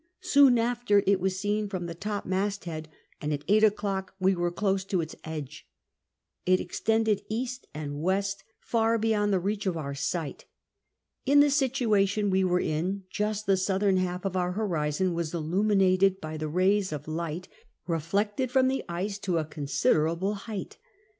Soon 0.23 0.57
after 0.57 1.03
it 1.05 1.19
was 1.19 1.37
seen 1.39 1.69
from 1.69 1.85
the 1.85 1.93
topinasthead, 1.93 2.87
and 3.21 3.31
at 3.31 3.43
eight 3.47 3.63
o'clock 3.63 4.15
we 4.19 4.33
were 4.33 4.49
close 4.49 4.83
to 4.83 4.99
its 4.99 5.15
edge. 5.23 5.67
It 6.43 6.59
extended 6.59 7.21
east 7.29 7.67
and 7.71 8.01
west 8.01 8.43
far 8.61 8.97
beyond 8.97 9.31
the 9.31 9.39
reach 9.39 9.67
of 9.67 9.77
our 9.77 9.93
sight. 9.93 10.45
In 11.27 11.39
the 11.39 11.51
situation 11.51 12.31
we 12.31 12.43
were 12.43 12.59
in, 12.59 13.03
just 13.11 13.45
the 13.45 13.55
southern 13.57 13.97
half 13.97 14.25
of 14.25 14.35
our 14.35 14.53
horizon 14.53 15.13
was 15.13 15.35
illuminated 15.35 16.19
by 16.19 16.35
the 16.35 16.49
rays 16.49 16.91
of 16.91 17.07
light 17.07 17.47
reflected 17.85 18.49
from 18.49 18.69
the 18.69 18.83
ice 18.89 19.19
to 19.19 19.37
a 19.37 19.45
considerable 19.45 20.33
height. 20.33 20.77